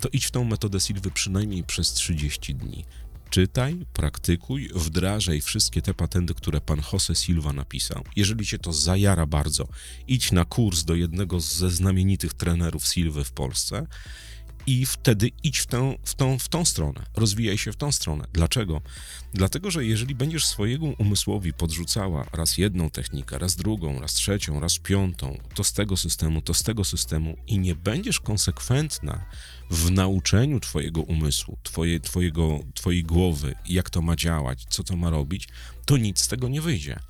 to 0.00 0.08
idź 0.12 0.26
w 0.26 0.30
tą 0.30 0.44
metodę 0.44 0.80
Silwy 0.80 1.10
przynajmniej 1.10 1.64
przez 1.64 1.92
30 1.92 2.54
dni. 2.54 2.84
Czytaj, 3.30 3.86
praktykuj, 3.92 4.70
wdrażaj 4.74 5.40
wszystkie 5.40 5.82
te 5.82 5.94
patenty, 5.94 6.34
które 6.34 6.60
pan 6.60 6.82
Jose 6.92 7.14
Silva 7.14 7.52
napisał. 7.52 8.04
Jeżeli 8.16 8.46
cię 8.46 8.58
to 8.58 8.72
zajara 8.72 9.26
bardzo, 9.26 9.68
idź 10.08 10.32
na 10.32 10.44
kurs 10.44 10.84
do 10.84 10.94
jednego 10.94 11.40
ze 11.40 11.70
znamienitych 11.70 12.34
trenerów 12.34 12.86
Silwy 12.86 13.24
w 13.24 13.32
Polsce 13.32 13.86
i 14.68 14.86
wtedy 14.86 15.30
idź 15.42 15.58
w, 15.58 15.66
tę, 15.66 15.96
w, 16.04 16.14
tą, 16.14 16.38
w 16.38 16.48
tą 16.48 16.64
stronę, 16.64 17.04
rozwijaj 17.16 17.58
się 17.58 17.72
w 17.72 17.76
tą 17.76 17.92
stronę. 17.92 18.24
Dlaczego? 18.32 18.80
Dlatego, 19.34 19.70
że 19.70 19.84
jeżeli 19.84 20.14
będziesz 20.14 20.46
swojego 20.46 20.86
umysłowi 20.86 21.52
podrzucała 21.52 22.26
raz 22.32 22.58
jedną 22.58 22.90
technikę, 22.90 23.38
raz 23.38 23.56
drugą, 23.56 24.00
raz 24.00 24.14
trzecią, 24.14 24.60
raz 24.60 24.78
piątą, 24.78 25.38
to 25.54 25.64
z 25.64 25.72
tego 25.72 25.96
systemu, 25.96 26.42
to 26.42 26.54
z 26.54 26.62
tego 26.62 26.84
systemu 26.84 27.36
i 27.46 27.58
nie 27.58 27.74
będziesz 27.74 28.20
konsekwentna 28.20 29.24
w 29.70 29.90
nauczeniu 29.90 30.60
twojego 30.60 31.02
umysłu, 31.02 31.58
twoje, 31.62 32.00
twojego, 32.00 32.60
twojej 32.74 33.02
głowy, 33.02 33.54
jak 33.68 33.90
to 33.90 34.02
ma 34.02 34.16
działać, 34.16 34.64
co 34.68 34.84
to 34.84 34.96
ma 34.96 35.10
robić, 35.10 35.48
to 35.84 35.96
nic 35.96 36.20
z 36.20 36.28
tego 36.28 36.48
nie 36.48 36.60
wyjdzie. 36.60 37.00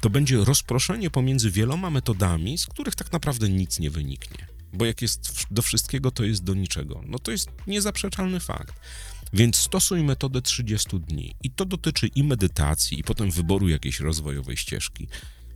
To 0.00 0.10
będzie 0.10 0.36
rozproszenie 0.36 1.10
pomiędzy 1.10 1.50
wieloma 1.50 1.90
metodami, 1.90 2.58
z 2.58 2.66
których 2.66 2.94
tak 2.94 3.12
naprawdę 3.12 3.48
nic 3.48 3.78
nie 3.78 3.90
wyniknie. 3.90 4.51
Bo 4.72 4.84
jak 4.84 5.02
jest 5.02 5.46
do 5.50 5.62
wszystkiego, 5.62 6.10
to 6.10 6.24
jest 6.24 6.44
do 6.44 6.54
niczego. 6.54 7.02
No 7.06 7.18
to 7.18 7.30
jest 7.30 7.50
niezaprzeczalny 7.66 8.40
fakt. 8.40 8.80
Więc 9.32 9.56
stosuj 9.56 10.02
metodę 10.02 10.42
30 10.42 11.00
dni. 11.00 11.34
I 11.42 11.50
to 11.50 11.64
dotyczy 11.64 12.06
i 12.06 12.24
medytacji, 12.24 13.00
i 13.00 13.02
potem 13.04 13.30
wyboru 13.30 13.68
jakiejś 13.68 14.00
rozwojowej 14.00 14.56
ścieżki. 14.56 15.08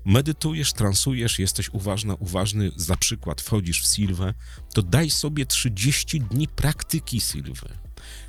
Medytujesz, 0.04 0.72
transujesz, 0.72 1.38
jesteś 1.38 1.70
uważna, 1.70 2.14
uważny, 2.14 2.70
za 2.76 2.96
przykład 2.96 3.40
wchodzisz 3.40 3.82
w 3.82 3.94
Silwę, 3.94 4.34
to 4.74 4.82
daj 4.82 5.10
sobie 5.10 5.46
30 5.46 6.20
dni 6.20 6.48
praktyki 6.48 7.20
Silwy. 7.20 7.68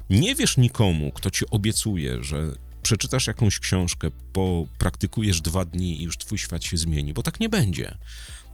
Nie 0.10 0.36
wiesz 0.36 0.58
nikomu, 0.58 1.12
kto 1.12 1.32
ci 1.32 1.46
obiecuje, 1.50 2.24
że 2.24 2.52
przeczytasz 2.82 3.28
jakąś 3.28 3.60
książkę, 3.60 4.12
popraktykujesz 4.34 5.42
dwa 5.42 5.66
dni 5.66 6.02
i 6.02 6.04
już 6.04 6.18
twój 6.18 6.38
świat 6.38 6.64
się 6.64 6.78
zmieni, 6.78 7.14
bo 7.14 7.24
tak 7.24 7.40
nie 7.40 7.50
będzie. 7.50 7.98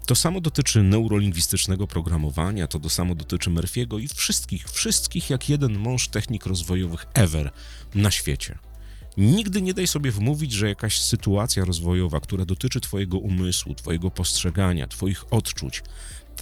To 0.05 0.15
samo 0.15 0.41
dotyczy 0.41 0.83
neurolingwistycznego 0.83 1.87
programowania, 1.87 2.67
to, 2.67 2.89
samo 2.89 3.15
dotyczy 3.15 3.49
Murphy'ego 3.49 4.01
i 4.01 4.07
wszystkich, 4.07 4.69
wszystkich 4.69 5.29
jak 5.29 5.49
jeden 5.49 5.79
mąż 5.79 6.07
technik 6.07 6.45
rozwojowych 6.45 7.05
ever 7.13 7.51
na 7.95 8.11
świecie. 8.11 8.57
Nigdy 9.17 9.61
nie 9.61 9.73
daj 9.73 9.87
sobie 9.87 10.11
wmówić, 10.11 10.51
że 10.51 10.69
jakaś 10.69 10.99
sytuacja 10.99 11.65
rozwojowa, 11.65 12.19
która 12.19 12.45
dotyczy 12.45 12.81
Twojego 12.81 13.17
umysłu, 13.17 13.75
Twojego 13.75 14.11
postrzegania, 14.11 14.87
Twoich 14.87 15.33
odczuć, 15.33 15.83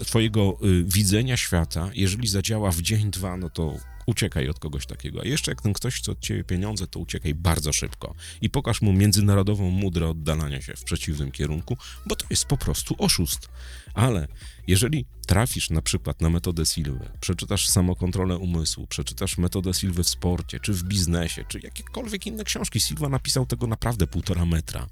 Twojego 0.06 0.58
y, 0.64 0.84
widzenia 0.84 1.38
świata, 1.38 1.90
jeżeli 1.94 2.28
zadziała 2.28 2.72
w 2.72 2.82
dzień, 2.82 3.12
dwa, 3.12 3.38
no 3.38 3.50
to 3.50 3.78
uciekaj 4.06 4.50
od 4.50 4.60
kogoś 4.60 4.86
takiego. 4.86 5.22
A 5.22 5.26
jeszcze 5.26 5.52
jak 5.52 5.62
ten 5.62 5.74
ktoś 5.74 5.96
chce 5.96 6.12
od 6.12 6.20
ciebie 6.20 6.44
pieniądze, 6.44 6.88
to 6.88 7.00
uciekaj 7.00 7.36
bardzo 7.36 7.74
szybko 7.74 8.16
i 8.42 8.50
pokaż 8.50 8.82
mu 8.82 8.94
międzynarodową 8.94 9.70
mudrę 9.70 10.10
oddalania 10.10 10.62
się 10.62 10.74
w 10.76 10.84
przeciwnym 10.84 11.32
kierunku, 11.32 11.78
bo 12.06 12.16
to 12.16 12.26
jest 12.30 12.46
po 12.46 12.58
prostu 12.58 12.96
oszust. 12.98 13.50
Ale 13.94 14.28
jeżeli 14.68 15.06
trafisz 15.28 15.70
na 15.70 15.82
przykład 15.82 16.22
na 16.22 16.30
metodę 16.30 16.66
Silwy, 16.66 17.10
przeczytasz 17.22 17.68
samokontrolę 17.68 18.38
umysłu, 18.38 18.88
przeczytasz 18.88 19.38
metodę 19.38 19.74
Silwy 19.74 20.04
w 20.04 20.10
sporcie, 20.10 20.60
czy 20.60 20.74
w 20.74 20.84
biznesie, 20.84 21.46
czy 21.48 21.60
jakiekolwiek 21.64 22.28
inne 22.28 22.44
książki, 22.44 22.80
Silva 22.80 23.10
napisał 23.10 23.46
tego 23.46 23.68
naprawdę 23.68 24.08
półtora 24.08 24.46
metra 24.46 24.88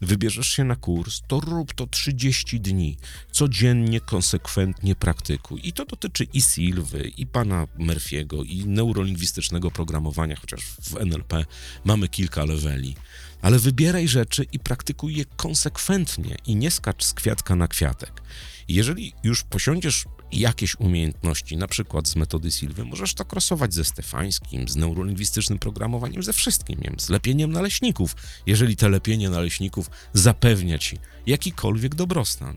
wybierzesz 0.00 0.48
się 0.48 0.64
na 0.64 0.76
kurs, 0.76 1.20
to 1.26 1.40
rób 1.40 1.74
to 1.74 1.86
30 1.86 2.60
dni. 2.60 2.96
Codziennie, 3.32 4.00
konsekwentnie 4.00 4.94
praktykuj. 4.94 5.60
I 5.64 5.72
to 5.72 5.84
dotyczy 5.84 6.24
i 6.32 6.42
Silwy, 6.42 7.12
i 7.16 7.26
pana 7.26 7.66
Murphy'ego, 7.78 8.46
i 8.46 8.66
neurolingwistycznego 8.66 9.70
programowania, 9.70 10.36
chociaż 10.36 10.60
w 10.64 10.96
NLP 10.96 11.44
mamy 11.84 12.08
kilka 12.08 12.44
leveli. 12.44 12.96
Ale 13.42 13.58
wybieraj 13.58 14.08
rzeczy 14.08 14.46
i 14.52 14.58
praktykuj 14.58 15.16
je 15.16 15.24
konsekwentnie 15.24 16.36
i 16.46 16.56
nie 16.56 16.70
skacz 16.70 17.04
z 17.04 17.12
kwiatka 17.12 17.56
na 17.56 17.68
kwiatek. 17.68 18.22
Jeżeli 18.68 19.12
już 19.24 19.44
posiądziesz 19.44 20.04
jakieś 20.32 20.80
umiejętności, 20.80 21.56
na 21.56 21.68
przykład 21.68 22.08
z 22.08 22.16
metody 22.16 22.50
Silwy, 22.50 22.84
możesz 22.84 23.14
to 23.14 23.24
krosować 23.24 23.74
ze 23.74 23.84
Stefańskim, 23.84 24.68
z 24.68 24.76
neurolingwistycznym 24.76 25.58
programowaniem, 25.58 26.22
ze 26.22 26.32
wszystkim, 26.32 26.80
wiem, 26.82 27.00
z 27.00 27.08
lepieniem 27.08 27.52
naleśników, 27.52 28.16
jeżeli 28.46 28.76
te 28.76 28.88
lepienie 28.88 29.30
naleśników 29.30 29.90
zapewnia 30.12 30.78
ci 30.78 30.98
jakikolwiek 31.26 31.94
dobrostan. 31.94 32.56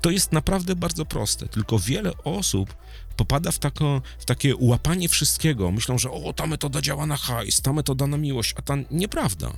To 0.00 0.10
jest 0.10 0.32
naprawdę 0.32 0.76
bardzo 0.76 1.04
proste, 1.04 1.48
tylko 1.48 1.78
wiele 1.78 2.12
osób 2.24 2.76
popada 3.16 3.52
w, 3.52 3.58
tako, 3.58 4.02
w 4.18 4.24
takie 4.24 4.54
łapanie 4.58 5.08
wszystkiego. 5.08 5.70
Myślą, 5.70 5.98
że 5.98 6.10
o, 6.10 6.32
ta 6.32 6.46
metoda 6.46 6.82
działa 6.82 7.06
na 7.06 7.16
hajs, 7.16 7.60
ta 7.60 7.72
metoda 7.72 8.06
na 8.06 8.16
miłość, 8.16 8.54
a 8.56 8.62
ta 8.62 8.76
nieprawda. 8.90 9.52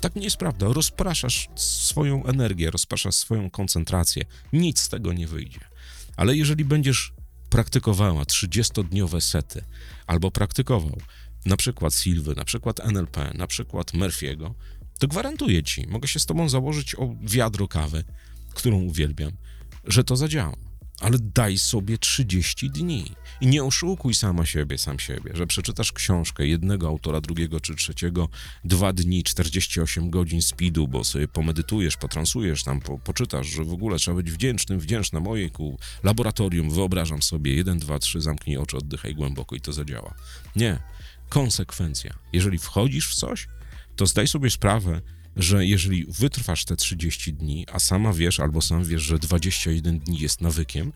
Tak 0.00 0.16
nie 0.16 0.24
jest 0.24 0.36
prawda. 0.36 0.66
Rozpraszasz 0.68 1.48
swoją 1.54 2.24
energię, 2.24 2.70
rozpraszasz 2.70 3.14
swoją 3.14 3.50
koncentrację. 3.50 4.24
Nic 4.52 4.80
z 4.80 4.88
tego 4.88 5.12
nie 5.12 5.26
wyjdzie. 5.26 5.60
Ale 6.16 6.36
jeżeli 6.36 6.64
będziesz 6.64 7.12
praktykowała 7.50 8.22
30-dniowe 8.22 9.20
sety, 9.20 9.64
albo 10.06 10.30
praktykował 10.30 11.00
na 11.46 11.56
przykład 11.56 11.94
Silwy, 11.94 12.34
na 12.36 12.44
przykład 12.44 12.80
NLP, 12.80 13.34
na 13.34 13.46
przykład 13.46 13.92
Murphy'ego, 13.92 14.54
to 14.98 15.08
gwarantuję 15.08 15.62
ci, 15.62 15.86
mogę 15.88 16.08
się 16.08 16.18
z 16.18 16.26
tobą 16.26 16.48
założyć 16.48 16.94
o 16.94 17.14
wiadro 17.22 17.68
kawy, 17.68 18.04
którą 18.54 18.82
uwielbiam, 18.82 19.32
że 19.84 20.04
to 20.04 20.16
zadziała 20.16 20.71
ale 21.02 21.18
daj 21.18 21.58
sobie 21.58 21.98
30 21.98 22.70
dni. 22.70 23.12
I 23.40 23.46
nie 23.46 23.64
oszukuj 23.64 24.14
sama 24.14 24.46
siebie, 24.46 24.78
sam 24.78 24.98
siebie, 24.98 25.30
że 25.34 25.46
przeczytasz 25.46 25.92
książkę 25.92 26.46
jednego 26.46 26.88
autora, 26.88 27.20
drugiego 27.20 27.60
czy 27.60 27.74
trzeciego, 27.74 28.28
dwa 28.64 28.92
dni, 28.92 29.22
48 29.22 30.10
godzin 30.10 30.42
speedu, 30.42 30.88
bo 30.88 31.04
sobie 31.04 31.28
pomedytujesz, 31.28 31.96
potransujesz 31.96 32.64
tam, 32.64 32.80
po, 32.80 32.98
poczytasz, 32.98 33.46
że 33.46 33.64
w 33.64 33.72
ogóle 33.72 33.96
trzeba 33.98 34.16
być 34.16 34.30
wdzięcznym, 34.30 34.80
wdzięczna 34.80 35.20
mojejku, 35.20 35.78
laboratorium, 36.02 36.70
wyobrażam 36.70 37.22
sobie, 37.22 37.54
jeden, 37.54 37.78
dwa, 37.78 37.98
trzy, 37.98 38.20
zamknij 38.20 38.56
oczy, 38.56 38.76
oddychaj 38.76 39.14
głęboko 39.14 39.56
i 39.56 39.60
to 39.60 39.72
zadziała. 39.72 40.14
Nie. 40.56 40.78
Konsekwencja. 41.28 42.14
Jeżeli 42.32 42.58
wchodzisz 42.58 43.08
w 43.08 43.14
coś, 43.14 43.48
to 43.96 44.06
zdaj 44.06 44.28
sobie 44.28 44.50
sprawę, 44.50 45.00
że 45.36 45.66
jeżeli 45.66 46.06
wytrwasz 46.08 46.64
te 46.64 46.76
30 46.76 47.34
dni, 47.34 47.66
a 47.72 47.78
sama 47.78 48.12
wiesz 48.12 48.40
albo 48.40 48.62
sam 48.62 48.84
wiesz, 48.84 49.02
że 49.02 49.18
21 49.18 49.98
dni 49.98 50.18
jest 50.18 50.40
nawykiem, 50.40 50.92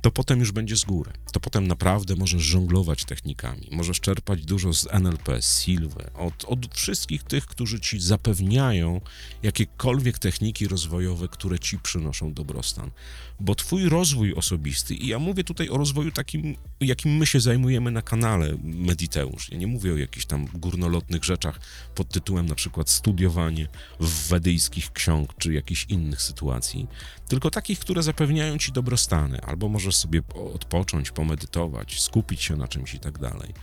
to 0.00 0.10
potem 0.10 0.40
już 0.40 0.52
będzie 0.52 0.76
z 0.76 0.84
góry. 0.84 1.12
To 1.32 1.40
potem 1.40 1.66
naprawdę 1.66 2.16
możesz 2.16 2.42
żonglować 2.42 3.04
technikami, 3.04 3.68
możesz 3.70 4.00
czerpać 4.00 4.44
dużo 4.44 4.74
z 4.74 4.86
NLP, 4.90 5.42
z 5.42 5.62
Silwy, 5.62 6.10
od, 6.14 6.44
od 6.44 6.74
wszystkich 6.74 7.22
tych, 7.22 7.46
którzy 7.46 7.80
ci 7.80 8.00
zapewniają 8.00 9.00
jakiekolwiek 9.42 10.18
techniki 10.18 10.68
rozwojowe, 10.68 11.28
które 11.28 11.58
ci 11.58 11.78
przynoszą 11.78 12.32
dobrostan. 12.32 12.90
Bo 13.40 13.54
twój 13.54 13.88
rozwój 13.88 14.34
osobisty, 14.34 14.94
i 14.94 15.06
ja 15.06 15.18
mówię 15.18 15.44
tutaj 15.44 15.68
o 15.68 15.76
rozwoju 15.76 16.10
takim, 16.10 16.56
jakim 16.80 17.16
my 17.16 17.26
się 17.26 17.40
zajmujemy 17.40 17.90
na 17.90 18.02
kanale 18.02 18.56
Mediteusz. 18.62 19.50
Ja 19.50 19.58
nie 19.58 19.66
mówię 19.66 19.92
o 19.92 19.96
jakichś 19.96 20.26
tam 20.26 20.46
górnolotnych 20.54 21.24
rzeczach 21.24 21.60
pod 21.94 22.08
tytułem 22.08 22.46
na 22.46 22.54
przykład 22.54 22.90
studiowanie 22.90 23.68
wedyjskich 24.28 24.92
ksiąg 24.92 25.34
czy 25.38 25.52
jakichś 25.52 25.86
innych 25.88 26.22
sytuacji, 26.22 26.86
tylko 27.28 27.50
takich, 27.50 27.78
które 27.78 28.02
zapewniają 28.02 28.58
ci 28.58 28.72
dobrostany, 28.72 29.40
albo 29.40 29.68
może 29.68 29.89
możesz 29.90 30.00
sobie 30.00 30.22
po- 30.22 30.52
odpocząć, 30.52 31.10
pomedytować, 31.10 32.02
skupić 32.02 32.42
się 32.42 32.56
na 32.56 32.68
czymś 32.68 32.94
i 32.94 32.98
tak 33.00 33.18
dalej, 33.18 33.54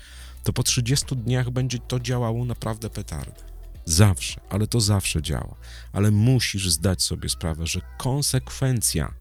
to 0.44 0.54
po 0.54 0.64
30 0.64 1.16
dniach 1.16 1.50
będzie 1.50 1.80
to 1.80 2.00
działało 2.00 2.46
naprawdę 2.46 2.90
petardę. 2.90 3.44
Zawsze, 3.86 4.42
ale 4.50 4.68
to 4.68 4.82
zawsze 4.82 5.22
działa. 5.22 5.56
Ale 5.94 6.12
musisz 6.12 6.70
zdać 6.70 7.04
sobie 7.04 7.30
sprawę, 7.30 7.68
że 7.68 7.82
konsekwencja 7.98 9.14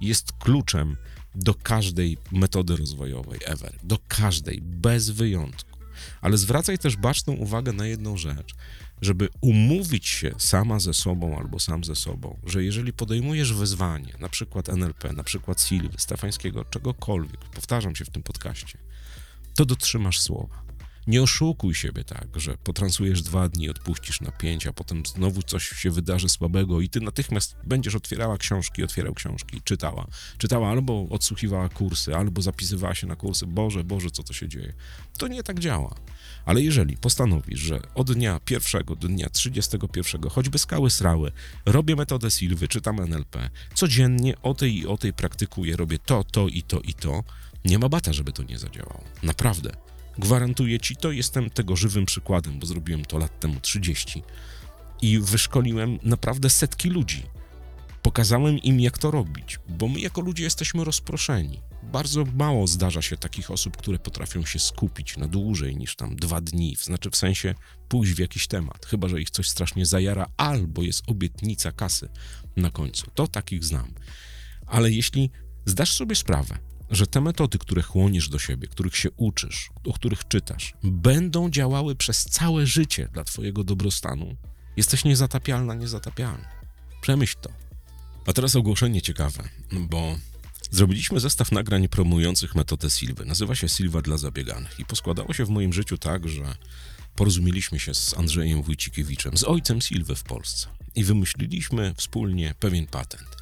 jest 0.00 0.32
kluczem 0.32 0.96
do 1.34 1.54
każdej 1.54 2.18
metody 2.32 2.76
rozwojowej 2.76 3.40
ever. 3.44 3.72
Do 3.82 3.98
każdej, 4.08 4.60
bez 4.62 5.10
wyjątku. 5.10 5.78
Ale 6.20 6.36
zwracaj 6.36 6.78
też 6.78 6.96
baczną 6.96 7.32
uwagę 7.32 7.72
na 7.72 7.86
jedną 7.86 8.16
rzecz, 8.16 8.54
żeby 9.02 9.28
umówić 9.40 10.06
się 10.06 10.34
sama 10.38 10.80
ze 10.80 10.94
sobą 10.94 11.38
albo 11.38 11.58
sam 11.58 11.84
ze 11.84 11.96
sobą, 11.96 12.38
że 12.46 12.64
jeżeli 12.64 12.92
podejmujesz 12.92 13.52
wyzwanie, 13.52 14.14
na 14.20 14.28
przykład 14.28 14.68
NLP, 14.68 15.12
na 15.12 15.24
przykład 15.24 15.62
Silwy, 15.62 15.98
Stefańskiego, 15.98 16.64
czegokolwiek, 16.64 17.40
powtarzam 17.40 17.96
się 17.96 18.04
w 18.04 18.10
tym 18.10 18.22
podcaście, 18.22 18.78
to 19.54 19.64
dotrzymasz 19.64 20.20
słowa. 20.20 20.69
Nie 21.06 21.22
oszukuj 21.22 21.74
siebie 21.74 22.04
tak, 22.04 22.28
że 22.36 22.56
potransujesz 22.64 23.22
dwa 23.22 23.48
dni, 23.48 23.70
odpuścisz 23.70 24.20
na 24.20 24.30
pięć, 24.30 24.66
a 24.66 24.72
potem 24.72 25.06
znowu 25.06 25.42
coś 25.42 25.68
się 25.68 25.90
wydarzy 25.90 26.28
słabego 26.28 26.80
i 26.80 26.88
ty 26.88 27.00
natychmiast 27.00 27.56
będziesz 27.64 27.94
otwierała 27.94 28.38
książki, 28.38 28.84
otwierał 28.84 29.14
książki, 29.14 29.60
czytała. 29.64 30.06
Czytała 30.38 30.70
albo 30.70 31.06
odsłuchiwała 31.10 31.68
kursy, 31.68 32.16
albo 32.16 32.42
zapisywała 32.42 32.94
się 32.94 33.06
na 33.06 33.16
kursy. 33.16 33.46
Boże, 33.46 33.84
Boże, 33.84 34.10
co 34.10 34.22
to 34.22 34.32
się 34.32 34.48
dzieje? 34.48 34.72
To 35.18 35.28
nie 35.28 35.42
tak 35.42 35.58
działa. 35.58 35.94
Ale 36.44 36.62
jeżeli 36.62 36.96
postanowisz, 36.96 37.60
że 37.60 37.80
od 37.94 38.12
dnia 38.12 38.40
pierwszego 38.44 38.96
do 38.96 39.08
dnia 39.08 39.30
31, 39.30 40.30
choćby 40.30 40.58
skały 40.58 40.90
srały, 40.90 41.32
robię 41.66 41.96
metodę 41.96 42.30
Silwy, 42.30 42.68
czytam 42.68 43.00
NLP, 43.00 43.50
codziennie 43.74 44.42
o 44.42 44.54
tej 44.54 44.78
i 44.78 44.86
o 44.86 44.96
tej 44.96 45.12
praktykuję, 45.12 45.76
robię 45.76 45.98
to, 45.98 46.24
to 46.24 46.48
i 46.48 46.62
to 46.62 46.80
i 46.80 46.94
to, 46.94 47.24
nie 47.64 47.78
ma 47.78 47.88
bata, 47.88 48.12
żeby 48.12 48.32
to 48.32 48.42
nie 48.42 48.58
zadziałało. 48.58 49.04
Naprawdę. 49.22 49.89
Gwarantuję 50.20 50.80
ci 50.80 50.96
to, 50.96 51.12
jestem 51.12 51.50
tego 51.50 51.76
żywym 51.76 52.06
przykładem, 52.06 52.58
bo 52.58 52.66
zrobiłem 52.66 53.04
to 53.04 53.18
lat 53.18 53.40
temu 53.40 53.60
30 53.60 54.22
i 55.02 55.18
wyszkoliłem 55.18 55.98
naprawdę 56.02 56.50
setki 56.50 56.90
ludzi. 56.90 57.22
Pokazałem 58.02 58.58
im, 58.58 58.80
jak 58.80 58.98
to 58.98 59.10
robić, 59.10 59.58
bo 59.68 59.88
my 59.88 60.00
jako 60.00 60.20
ludzie 60.20 60.44
jesteśmy 60.44 60.84
rozproszeni. 60.84 61.60
Bardzo 61.82 62.24
mało 62.24 62.66
zdarza 62.66 63.02
się 63.02 63.16
takich 63.16 63.50
osób, 63.50 63.76
które 63.76 63.98
potrafią 63.98 64.44
się 64.44 64.58
skupić 64.58 65.16
na 65.16 65.28
dłużej 65.28 65.76
niż 65.76 65.96
tam 65.96 66.16
dwa 66.16 66.40
dni, 66.40 66.76
znaczy 66.80 67.10
w 67.10 67.16
sensie 67.16 67.54
pójść 67.88 68.12
w 68.12 68.18
jakiś 68.18 68.46
temat, 68.46 68.86
chyba 68.86 69.08
że 69.08 69.20
ich 69.20 69.30
coś 69.30 69.48
strasznie 69.48 69.86
zajara, 69.86 70.26
albo 70.36 70.82
jest 70.82 71.02
obietnica 71.06 71.72
kasy 71.72 72.08
na 72.56 72.70
końcu. 72.70 73.06
To 73.14 73.26
takich 73.26 73.64
znam. 73.64 73.94
Ale 74.66 74.90
jeśli 74.90 75.30
zdasz 75.66 75.92
sobie 75.92 76.16
sprawę, 76.16 76.69
że 76.90 77.06
te 77.06 77.20
metody, 77.20 77.58
które 77.58 77.82
chłoniesz 77.82 78.28
do 78.28 78.38
siebie, 78.38 78.68
których 78.68 78.96
się 78.96 79.10
uczysz, 79.16 79.70
o 79.84 79.92
których 79.92 80.28
czytasz, 80.28 80.74
będą 80.82 81.50
działały 81.50 81.96
przez 81.96 82.24
całe 82.24 82.66
życie 82.66 83.08
dla 83.12 83.24
Twojego 83.24 83.64
dobrostanu, 83.64 84.36
jesteś 84.76 85.04
niezatapialna, 85.04 85.74
niezatapialny. 85.74 86.44
Przemyśl 87.00 87.36
to. 87.40 87.50
A 88.26 88.32
teraz 88.32 88.56
ogłoszenie 88.56 89.02
ciekawe, 89.02 89.48
bo 89.72 90.16
zrobiliśmy 90.70 91.20
zestaw 91.20 91.52
nagrań 91.52 91.88
promujących 91.88 92.54
metodę 92.54 92.90
Silwy. 92.90 93.24
Nazywa 93.24 93.54
się 93.54 93.68
Silva 93.68 94.02
dla 94.02 94.18
zabieganych 94.18 94.80
i 94.80 94.84
poskładało 94.84 95.34
się 95.34 95.44
w 95.44 95.48
moim 95.48 95.72
życiu 95.72 95.98
tak, 95.98 96.28
że 96.28 96.54
porozumieliśmy 97.16 97.78
się 97.78 97.94
z 97.94 98.18
Andrzejem 98.18 98.62
Wójcikiewiczem, 98.62 99.36
z 99.36 99.44
ojcem 99.44 99.80
Silwy 99.80 100.14
w 100.14 100.22
Polsce 100.22 100.68
i 100.94 101.04
wymyśliliśmy 101.04 101.94
wspólnie 101.96 102.54
pewien 102.60 102.86
patent, 102.86 103.36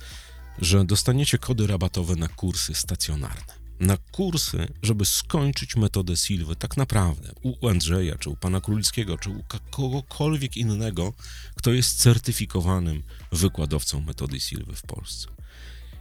że 0.61 0.85
dostaniecie 0.85 1.39
kody 1.39 1.67
rabatowe 1.67 2.17
na 2.17 2.29
kursy 2.29 2.75
stacjonarne. 2.75 3.59
Na 3.81 3.97
kursy, 3.97 4.69
żeby 4.83 5.05
skończyć 5.05 5.77
metodę 5.77 6.17
Silwy, 6.17 6.57
tak 6.57 6.77
naprawdę 6.77 7.33
u 7.43 7.69
Andrzeja, 7.69 8.19
czy 8.19 8.31
u 8.31 8.37
pana 8.37 8.61
Królickiego, 8.61 9.19
czy 9.19 9.31
u 9.31 9.45
kogokolwiek 9.71 10.57
innego, 10.57 11.13
kto 11.55 11.73
jest 11.73 11.99
certyfikowanym 11.99 13.03
wykładowcą 13.33 14.01
metody 14.01 14.41
Silwy 14.41 14.77
w 14.77 14.83
Polsce. 14.83 15.29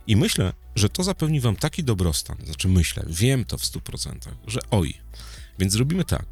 I 0.08 0.16
myślę, 0.16 0.54
że 0.76 0.90
to 0.90 1.04
zapewni 1.04 1.40
wam 1.40 1.56
taki 1.56 1.84
dobrostan, 1.84 2.38
znaczy 2.46 2.68
myślę, 2.68 3.06
wiem 3.08 3.46
to 3.46 3.58
w 3.58 3.62
100%, 3.62 4.18
że 4.48 4.60
oj. 4.72 4.94
Więc 5.60 5.74
zrobimy 5.74 6.04
tak. 6.04 6.26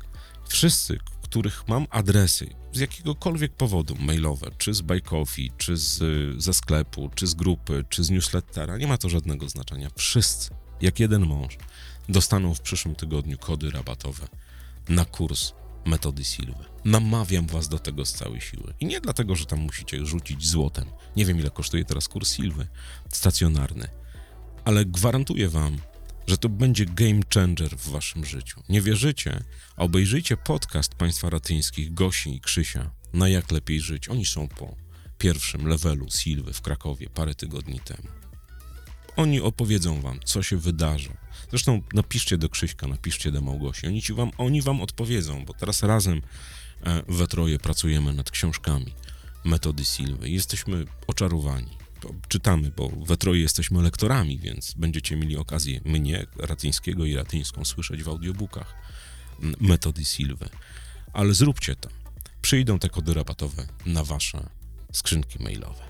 Wszyscy, 0.47 0.99
których 1.35 1.67
mam 1.67 1.87
adresy 1.89 2.49
z 2.73 2.79
jakiegokolwiek 2.79 3.53
powodu 3.53 3.95
mailowe, 3.99 4.51
czy 4.57 4.73
z 4.73 4.83
Coffee, 5.03 5.51
czy 5.57 5.77
z, 5.77 6.01
ze 6.43 6.53
sklepu, 6.53 7.09
czy 7.15 7.27
z 7.27 7.33
grupy, 7.33 7.85
czy 7.89 8.03
z 8.03 8.09
newslettera, 8.09 8.77
nie 8.77 8.87
ma 8.87 8.97
to 8.97 9.09
żadnego 9.09 9.49
znaczenia. 9.49 9.89
Wszyscy, 9.95 10.49
jak 10.81 10.99
jeden 10.99 11.25
mąż, 11.25 11.57
dostaną 12.09 12.53
w 12.53 12.61
przyszłym 12.61 12.95
tygodniu 12.95 13.37
kody 13.37 13.71
rabatowe 13.71 14.27
na 14.89 15.05
kurs 15.05 15.53
metody 15.85 16.23
Silwy. 16.23 16.65
Namawiam 16.85 17.47
was 17.47 17.67
do 17.67 17.79
tego 17.79 18.05
z 18.05 18.13
całej 18.13 18.41
siły. 18.41 18.73
I 18.79 18.85
nie 18.85 19.01
dlatego, 19.01 19.35
że 19.35 19.45
tam 19.45 19.59
musicie 19.59 20.05
rzucić 20.05 20.47
złotem. 20.47 20.85
Nie 21.15 21.25
wiem, 21.25 21.39
ile 21.39 21.49
kosztuje 21.49 21.85
teraz 21.85 22.07
kurs 22.07 22.33
Silwy 22.33 22.67
stacjonarny, 23.09 23.87
ale 24.65 24.85
gwarantuję 24.85 25.49
wam, 25.49 25.77
że 26.27 26.37
to 26.37 26.49
będzie 26.49 26.85
game 26.85 27.21
changer 27.33 27.77
w 27.77 27.89
waszym 27.89 28.25
życiu. 28.25 28.63
Nie 28.69 28.81
wierzycie? 28.81 29.43
Obejrzyjcie 29.77 30.37
podcast 30.37 30.95
państwa 30.95 31.29
ratyńskich 31.29 31.93
Gosi 31.93 32.35
i 32.35 32.41
Krzysia 32.41 32.91
na 33.13 33.29
Jak 33.29 33.51
Lepiej 33.51 33.81
Żyć. 33.81 34.09
Oni 34.09 34.25
są 34.25 34.47
po 34.47 34.75
pierwszym 35.17 35.67
levelu 35.67 36.05
Silwy 36.11 36.53
w 36.53 36.61
Krakowie 36.61 37.09
parę 37.09 37.35
tygodni 37.35 37.79
temu. 37.79 38.07
Oni 39.15 39.41
opowiedzą 39.41 40.01
wam, 40.01 40.19
co 40.25 40.43
się 40.43 40.57
wydarzy. 40.57 41.09
Zresztą 41.49 41.81
napiszcie 41.93 42.37
do 42.37 42.49
Krzyśka, 42.49 42.87
napiszcie 42.87 43.31
do 43.31 43.41
Małgosi. 43.41 43.87
Oni, 43.87 44.01
ci 44.01 44.13
wam, 44.13 44.31
oni 44.37 44.61
wam 44.61 44.81
odpowiedzą, 44.81 45.45
bo 45.45 45.53
teraz 45.53 45.83
razem 45.83 46.21
e, 46.83 47.03
we 47.07 47.27
troje 47.27 47.59
pracujemy 47.59 48.13
nad 48.13 48.31
książkami 48.31 48.93
metody 49.45 49.85
Silwy. 49.85 50.29
Jesteśmy 50.29 50.85
oczarowani. 51.07 51.84
Czytamy, 52.27 52.71
bo 52.77 52.89
we 52.89 53.17
troje 53.17 53.41
jesteśmy 53.41 53.81
lektorami, 53.81 54.39
więc 54.39 54.73
będziecie 54.73 55.15
mieli 55.15 55.37
okazję 55.37 55.81
mnie, 55.85 56.25
Ratyńskiego 56.37 57.05
i 57.05 57.15
Ratyńską 57.15 57.65
słyszeć 57.65 58.03
w 58.03 58.09
audiobookach 58.09 58.75
metody 59.59 60.05
Silwy. 60.05 60.49
Ale 61.13 61.33
zróbcie 61.33 61.75
to. 61.75 61.89
Przyjdą 62.41 62.79
te 62.79 62.89
kody 62.89 63.13
rabatowe 63.13 63.67
na 63.85 64.03
wasze 64.03 64.49
skrzynki 64.91 65.43
mailowe. 65.43 65.83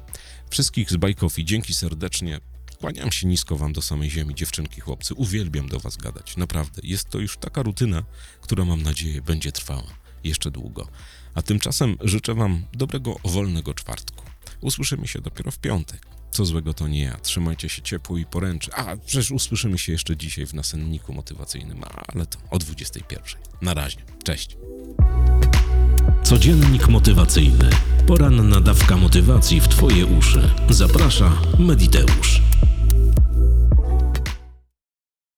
Wszystkich 0.50 0.92
z 0.92 0.96
Bajkofi 0.96 1.46
dzięki 1.46 1.74
serdecznie. 1.74 2.40
Kłaniam 2.80 3.12
się 3.12 3.28
nisko 3.28 3.58
wam 3.58 3.74
do 3.74 3.82
samej 3.82 4.10
ziemi, 4.10 4.36
dziewczynki, 4.36 4.82
chłopcy. 4.82 5.14
Uwielbiam 5.14 5.70
do 5.70 5.80
was 5.80 5.98
gadać. 5.98 6.38
Naprawdę. 6.38 6.82
Jest 6.84 7.10
to 7.10 7.20
już 7.20 7.38
taka 7.38 7.64
rutyna, 7.64 8.04
która 8.42 8.66
mam 8.66 8.82
nadzieję 8.82 9.22
będzie 9.22 9.52
trwała 9.52 10.06
jeszcze 10.24 10.52
długo. 10.52 10.88
A 11.34 11.42
tymczasem 11.42 11.98
życzę 12.02 12.34
wam 12.34 12.66
dobrego, 12.74 13.16
wolnego 13.24 13.74
czwartku. 13.74 14.24
Usłyszymy 14.66 15.08
się 15.08 15.22
dopiero 15.22 15.52
w 15.52 15.60
piątek. 15.60 16.06
Co 16.32 16.46
złego 16.46 16.74
to 16.74 16.88
nie 16.88 17.04
ja. 17.04 17.18
Trzymajcie 17.18 17.70
się 17.70 17.82
ciepło 17.82 18.18
i 18.18 18.26
poręczy. 18.26 18.74
A, 18.74 18.98
przecież 18.98 19.32
usłyszymy 19.32 19.78
się 19.78 19.92
jeszcze 19.92 20.18
dzisiaj 20.18 20.46
w 20.46 20.54
nasenniku 20.54 21.14
motywacyjnym, 21.14 21.82
ale 22.08 22.26
to 22.26 22.40
o 22.50 22.60
21. 22.60 23.42
Na 23.62 23.74
razie. 23.74 23.98
Cześć. 24.24 24.58
Codziennik 26.24 26.88
motywacyjny. 26.88 27.70
Poranna 28.08 28.62
dawka 28.62 28.98
motywacji 28.98 29.62
w 29.62 29.68
Twoje 29.68 30.06
uszy. 30.06 30.50
Zaprasza 30.70 31.42
Mediteusz. 31.60 32.42